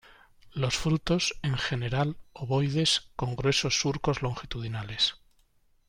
[0.53, 5.17] Los frutos, en general, ovoides, con gruesos surcos longitudinales.